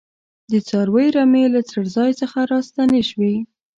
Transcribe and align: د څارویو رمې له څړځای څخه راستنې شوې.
د 0.51 0.53
څارویو 0.67 1.13
رمې 1.17 1.43
له 1.55 1.61
څړځای 1.69 2.11
څخه 2.21 2.37
راستنې 2.51 3.01
شوې. 3.09 3.35